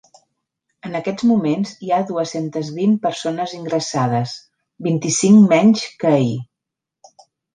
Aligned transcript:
En 0.87 0.99
aquests 0.99 1.25
moments 1.31 1.73
hi 1.87 1.91
ha 1.93 1.99
dues-centes 2.11 2.71
vint 2.79 2.95
persones 3.03 3.53
ingressades, 3.59 4.33
vint-i-cinc 4.89 5.47
menys 5.55 5.85
que 6.05 6.09
ahir. 6.21 6.37